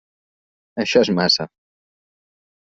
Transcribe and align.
Això 0.83 1.03
és 1.07 1.11
massa. 1.19 1.47